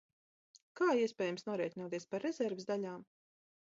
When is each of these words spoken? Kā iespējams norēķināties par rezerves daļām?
Kā 0.79 0.87
iespējams 1.03 1.47
norēķināties 1.51 2.11
par 2.15 2.29
rezerves 2.31 2.71
daļām? 2.75 3.11